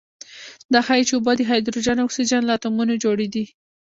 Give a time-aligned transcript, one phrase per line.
[0.73, 3.45] دا ښيي چې اوبه د هایدروجن او اکسیجن له اتومونو جوړې دي.